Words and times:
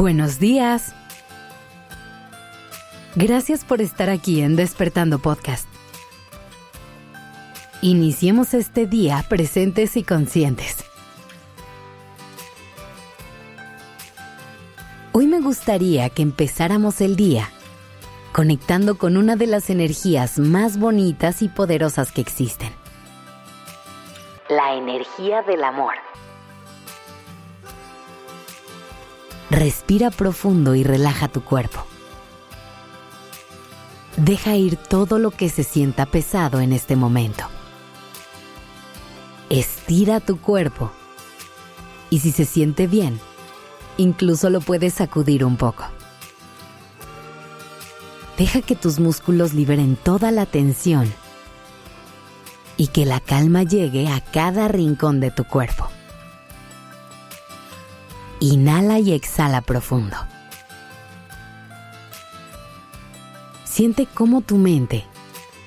Buenos 0.00 0.38
días. 0.38 0.94
Gracias 3.16 3.66
por 3.66 3.82
estar 3.82 4.08
aquí 4.08 4.40
en 4.40 4.56
Despertando 4.56 5.18
Podcast. 5.18 5.68
Iniciemos 7.82 8.54
este 8.54 8.86
día 8.86 9.22
presentes 9.28 9.98
y 9.98 10.02
conscientes. 10.02 10.86
Hoy 15.12 15.26
me 15.26 15.42
gustaría 15.42 16.08
que 16.08 16.22
empezáramos 16.22 17.02
el 17.02 17.14
día 17.14 17.50
conectando 18.32 18.96
con 18.96 19.18
una 19.18 19.36
de 19.36 19.48
las 19.48 19.68
energías 19.68 20.38
más 20.38 20.78
bonitas 20.78 21.42
y 21.42 21.48
poderosas 21.48 22.10
que 22.10 22.22
existen. 22.22 22.72
La 24.48 24.76
energía 24.76 25.42
del 25.42 25.62
amor. 25.62 25.92
Respira 29.50 30.12
profundo 30.12 30.76
y 30.76 30.84
relaja 30.84 31.26
tu 31.26 31.42
cuerpo. 31.42 31.84
Deja 34.16 34.54
ir 34.54 34.76
todo 34.76 35.18
lo 35.18 35.32
que 35.32 35.48
se 35.48 35.64
sienta 35.64 36.06
pesado 36.06 36.60
en 36.60 36.72
este 36.72 36.94
momento. 36.94 37.44
Estira 39.48 40.20
tu 40.20 40.40
cuerpo 40.40 40.92
y 42.10 42.20
si 42.20 42.30
se 42.30 42.44
siente 42.44 42.86
bien, 42.86 43.18
incluso 43.96 44.50
lo 44.50 44.60
puedes 44.60 44.94
sacudir 44.94 45.44
un 45.44 45.56
poco. 45.56 45.84
Deja 48.38 48.62
que 48.62 48.76
tus 48.76 49.00
músculos 49.00 49.52
liberen 49.52 49.96
toda 49.96 50.30
la 50.30 50.46
tensión 50.46 51.12
y 52.76 52.86
que 52.86 53.04
la 53.04 53.18
calma 53.18 53.64
llegue 53.64 54.08
a 54.08 54.20
cada 54.20 54.68
rincón 54.68 55.18
de 55.18 55.32
tu 55.32 55.44
cuerpo. 55.44 55.79
Inhala 58.42 58.98
y 58.98 59.12
exhala 59.12 59.60
profundo. 59.60 60.16
Siente 63.64 64.06
cómo 64.06 64.40
tu 64.40 64.56
mente 64.56 65.04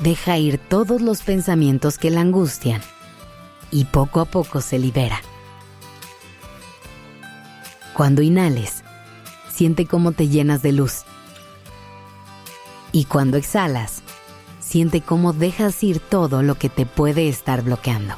deja 0.00 0.38
ir 0.38 0.56
todos 0.56 1.02
los 1.02 1.20
pensamientos 1.20 1.98
que 1.98 2.10
la 2.10 2.22
angustian 2.22 2.80
y 3.70 3.84
poco 3.84 4.20
a 4.20 4.24
poco 4.24 4.62
se 4.62 4.78
libera. 4.78 5.20
Cuando 7.92 8.22
inhales, 8.22 8.82
siente 9.52 9.84
cómo 9.86 10.12
te 10.12 10.28
llenas 10.28 10.62
de 10.62 10.72
luz. 10.72 11.04
Y 12.92 13.04
cuando 13.04 13.36
exhalas, 13.36 14.02
siente 14.58 15.02
cómo 15.02 15.34
dejas 15.34 15.82
ir 15.82 16.00
todo 16.00 16.42
lo 16.42 16.54
que 16.54 16.70
te 16.70 16.86
puede 16.86 17.28
estar 17.28 17.62
bloqueando. 17.62 18.14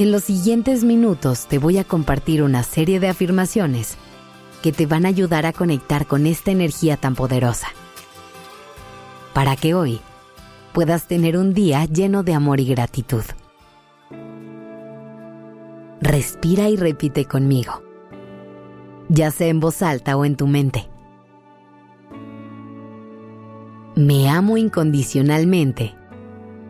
En 0.00 0.12
los 0.12 0.24
siguientes 0.24 0.82
minutos 0.82 1.46
te 1.46 1.58
voy 1.58 1.76
a 1.76 1.84
compartir 1.84 2.42
una 2.42 2.62
serie 2.62 3.00
de 3.00 3.08
afirmaciones 3.08 3.98
que 4.62 4.72
te 4.72 4.86
van 4.86 5.04
a 5.04 5.10
ayudar 5.10 5.44
a 5.44 5.52
conectar 5.52 6.06
con 6.06 6.24
esta 6.24 6.50
energía 6.50 6.96
tan 6.96 7.14
poderosa. 7.14 7.66
Para 9.34 9.56
que 9.56 9.74
hoy 9.74 10.00
puedas 10.72 11.06
tener 11.06 11.36
un 11.36 11.52
día 11.52 11.84
lleno 11.84 12.22
de 12.22 12.32
amor 12.32 12.60
y 12.60 12.64
gratitud. 12.64 13.24
Respira 16.00 16.70
y 16.70 16.76
repite 16.76 17.26
conmigo, 17.26 17.82
ya 19.10 19.30
sea 19.30 19.48
en 19.48 19.60
voz 19.60 19.82
alta 19.82 20.16
o 20.16 20.24
en 20.24 20.34
tu 20.34 20.46
mente. 20.46 20.88
Me 23.96 24.30
amo 24.30 24.56
incondicionalmente 24.56 25.94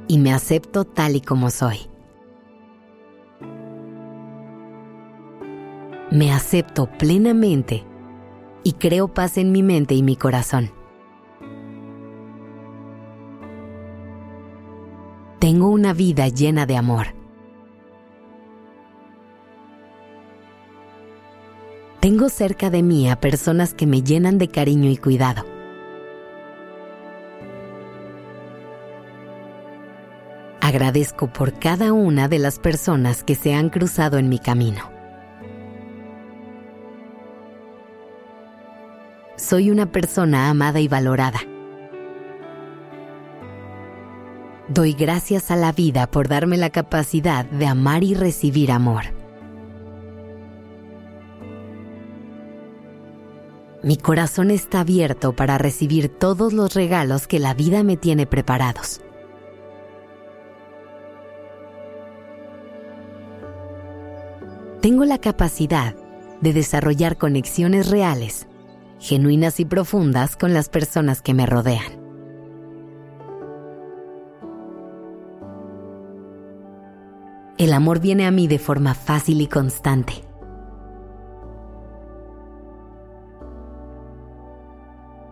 y 0.08 0.18
me 0.18 0.32
acepto 0.32 0.84
tal 0.84 1.14
y 1.14 1.20
como 1.20 1.50
soy. 1.50 1.89
Me 6.10 6.32
acepto 6.32 6.86
plenamente 6.86 7.84
y 8.64 8.72
creo 8.72 9.08
paz 9.08 9.38
en 9.38 9.52
mi 9.52 9.62
mente 9.62 9.94
y 9.94 10.02
mi 10.02 10.16
corazón. 10.16 10.72
Tengo 15.38 15.68
una 15.68 15.94
vida 15.94 16.28
llena 16.28 16.66
de 16.66 16.76
amor. 16.76 17.14
Tengo 22.00 22.28
cerca 22.28 22.70
de 22.70 22.82
mí 22.82 23.08
a 23.08 23.20
personas 23.20 23.72
que 23.72 23.86
me 23.86 24.02
llenan 24.02 24.38
de 24.38 24.48
cariño 24.48 24.90
y 24.90 24.96
cuidado. 24.96 25.44
Agradezco 30.60 31.26
por 31.32 31.58
cada 31.58 31.92
una 31.92 32.28
de 32.28 32.38
las 32.38 32.58
personas 32.58 33.24
que 33.24 33.34
se 33.34 33.54
han 33.54 33.70
cruzado 33.70 34.18
en 34.18 34.28
mi 34.28 34.38
camino. 34.38 34.99
Soy 39.40 39.70
una 39.70 39.90
persona 39.90 40.50
amada 40.50 40.80
y 40.80 40.88
valorada. 40.88 41.40
Doy 44.68 44.92
gracias 44.92 45.50
a 45.50 45.56
la 45.56 45.72
vida 45.72 46.08
por 46.08 46.28
darme 46.28 46.56
la 46.56 46.70
capacidad 46.70 47.44
de 47.46 47.66
amar 47.66 48.04
y 48.04 48.14
recibir 48.14 48.70
amor. 48.70 49.04
Mi 53.82 53.96
corazón 53.96 54.50
está 54.50 54.80
abierto 54.80 55.34
para 55.34 55.56
recibir 55.56 56.10
todos 56.10 56.52
los 56.52 56.74
regalos 56.74 57.26
que 57.26 57.38
la 57.38 57.54
vida 57.54 57.82
me 57.82 57.96
tiene 57.96 58.26
preparados. 58.26 59.00
Tengo 64.82 65.04
la 65.04 65.18
capacidad 65.18 65.94
de 66.42 66.52
desarrollar 66.52 67.16
conexiones 67.16 67.90
reales 67.90 68.46
genuinas 69.00 69.58
y 69.60 69.64
profundas 69.64 70.36
con 70.36 70.52
las 70.52 70.68
personas 70.68 71.22
que 71.22 71.32
me 71.32 71.46
rodean. 71.46 71.98
El 77.56 77.72
amor 77.72 77.98
viene 78.00 78.26
a 78.26 78.30
mí 78.30 78.46
de 78.46 78.58
forma 78.58 78.94
fácil 78.94 79.40
y 79.40 79.46
constante. 79.46 80.12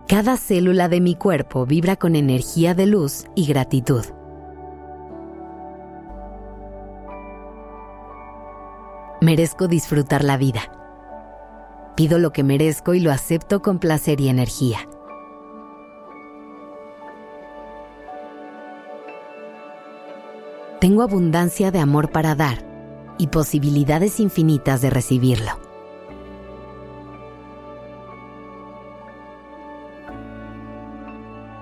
Cada 0.08 0.38
célula 0.38 0.88
de 0.88 1.02
mi 1.02 1.14
cuerpo 1.14 1.66
vibra 1.66 1.96
con 1.96 2.16
energía 2.16 2.74
de 2.74 2.86
luz 2.86 3.26
y 3.34 3.46
gratitud. 3.46 4.04
Merezco 9.20 9.68
disfrutar 9.68 10.24
la 10.24 10.38
vida 10.38 10.77
Pido 11.98 12.20
lo 12.20 12.32
que 12.32 12.44
merezco 12.44 12.94
y 12.94 13.00
lo 13.00 13.10
acepto 13.10 13.60
con 13.60 13.80
placer 13.80 14.20
y 14.20 14.28
energía. 14.28 14.88
Tengo 20.80 21.02
abundancia 21.02 21.72
de 21.72 21.80
amor 21.80 22.12
para 22.12 22.36
dar 22.36 22.64
y 23.18 23.26
posibilidades 23.26 24.20
infinitas 24.20 24.80
de 24.80 24.90
recibirlo. 24.90 25.58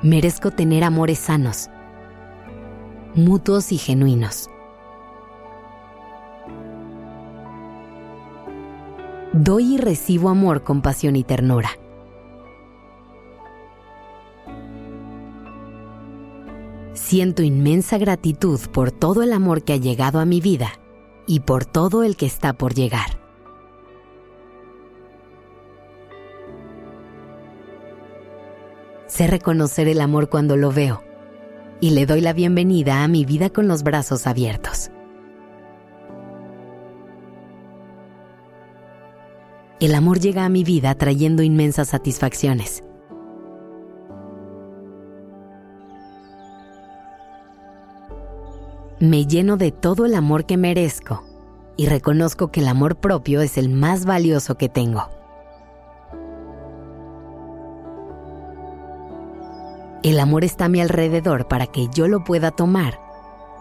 Merezco 0.03 0.51
tener 0.51 0.85
amores 0.85 1.19
sanos, 1.19 1.71
mutuos 3.15 3.73
y 3.73 3.79
genuinos. 3.79 4.51
Doy 9.39 9.75
y 9.75 9.77
recibo 9.77 10.31
amor, 10.31 10.63
compasión 10.63 11.15
y 11.15 11.23
ternura. 11.23 11.69
Siento 16.95 17.43
inmensa 17.43 17.99
gratitud 17.99 18.59
por 18.73 18.93
todo 18.93 19.23
el 19.23 19.35
amor 19.35 19.63
que 19.63 19.75
ha 19.75 19.77
llegado 19.77 20.21
a 20.21 20.25
mi 20.25 20.41
vida 20.41 20.71
y 21.27 21.41
por 21.41 21.67
todo 21.67 22.03
el 22.03 22.17
que 22.17 22.25
está 22.25 22.55
por 22.55 22.73
llegar. 22.73 23.21
Sé 29.07 29.27
reconocer 29.27 29.87
el 29.87 30.01
amor 30.01 30.31
cuando 30.31 30.57
lo 30.57 30.73
veo 30.73 31.03
y 31.83 31.91
le 31.91 32.07
doy 32.07 32.23
la 32.23 32.33
bienvenida 32.33 33.05
a 33.05 33.09
mi 33.09 33.27
vida 33.27 33.51
con 33.51 33.69
los 33.69 33.83
brazos 33.83 34.27
abiertos. 34.27 34.91
El 39.79 39.95
amor 39.95 40.21
llega 40.21 40.45
a 40.45 40.49
mi 40.49 40.65
vida 40.65 40.95
trayendo 40.95 41.43
inmensas 41.43 41.89
satisfacciones. 41.89 42.83
Me 48.99 49.27
lleno 49.27 49.59
de 49.59 49.73
todo 49.73 50.07
el 50.07 50.15
amor 50.15 50.47
que 50.47 50.57
merezco 50.57 51.23
y 51.77 51.87
reconozco 51.87 52.51
que 52.51 52.61
el 52.61 52.69
amor 52.69 52.97
propio 52.97 53.43
es 53.43 53.59
el 53.59 53.69
más 53.69 54.07
valioso 54.07 54.57
que 54.57 54.71
tengo. 54.71 55.11
El 60.03 60.19
amor 60.19 60.45
está 60.45 60.67
a 60.67 60.69
mi 60.69 60.81
alrededor 60.81 61.49
para 61.49 61.67
que 61.67 61.89
yo 61.95 62.09
lo 62.09 62.25
pueda 62.25 62.51
tomar 62.51 62.99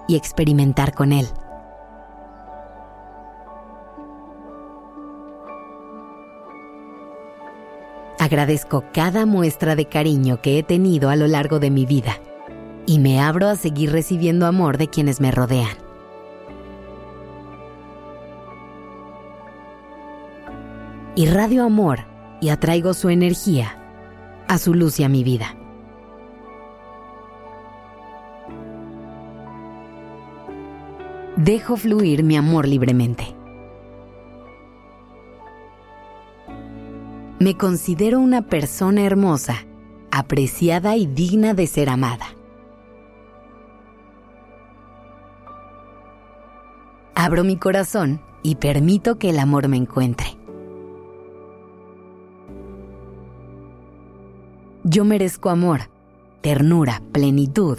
y 0.08 0.16
experimentar 0.16 0.94
con 0.94 1.12
él. 1.12 1.28
Agradezco 8.26 8.86
cada 8.92 9.28
muestra 9.28 9.76
de 9.76 9.86
cariño 9.86 10.42
que 10.42 10.58
he 10.58 10.64
tenido 10.64 11.12
a 11.12 11.16
lo 11.16 11.28
largo 11.28 11.60
de 11.60 11.70
mi 11.70 11.86
vida 11.86 12.20
y 12.88 12.98
me 12.98 13.22
abro 13.22 13.48
a 13.48 13.56
seguir 13.56 13.92
recibiendo 13.92 14.48
amor 14.48 14.80
de 14.80 14.88
quienes 14.88 15.22
me 15.22 15.30
rodean. 15.30 15.78
Irradio 21.16 21.66
amor 21.66 22.00
y 22.42 22.50
atraigo 22.50 22.96
su 22.96 23.10
energía 23.10 23.78
a 24.48 24.58
su 24.58 24.74
luz 24.74 25.00
y 25.00 25.04
a 25.04 25.10
mi 25.10 25.24
vida. 25.24 25.56
Dejo 31.36 31.78
fluir 31.78 32.24
mi 32.24 32.38
amor 32.38 32.68
libremente. 32.68 33.35
Me 37.46 37.56
considero 37.56 38.20
una 38.20 38.42
persona 38.42 39.04
hermosa, 39.04 39.68
apreciada 40.10 40.96
y 40.96 41.06
digna 41.06 41.54
de 41.54 41.68
ser 41.68 41.90
amada. 41.90 42.26
Abro 47.14 47.44
mi 47.44 47.56
corazón 47.58 48.20
y 48.42 48.56
permito 48.56 49.20
que 49.20 49.30
el 49.30 49.38
amor 49.38 49.68
me 49.68 49.78
encuentre. 49.78 50.26
Yo 54.84 55.06
merezco 55.06 55.52
amor, 55.52 55.82
ternura, 56.42 57.04
plenitud 57.12 57.78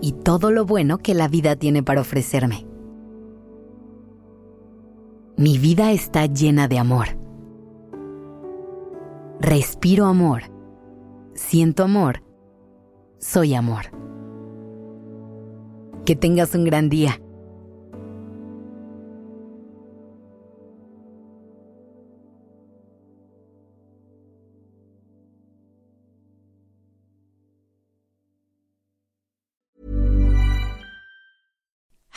y 0.00 0.14
todo 0.14 0.50
lo 0.50 0.64
bueno 0.64 0.98
que 0.98 1.14
la 1.14 1.28
vida 1.28 1.54
tiene 1.54 1.84
para 1.84 2.00
ofrecerme. 2.00 2.66
Mi 5.36 5.58
vida 5.58 5.92
está 5.92 6.26
llena 6.26 6.66
de 6.66 6.80
amor. 6.80 7.29
Respiro 9.40 10.04
amor. 10.04 10.42
Siento 11.34 11.84
amor. 11.84 12.22
Soy 13.18 13.54
amor. 13.54 13.86
Que 16.04 16.14
tengas 16.14 16.54
un 16.54 16.64
gran 16.64 16.90
día. 16.90 17.18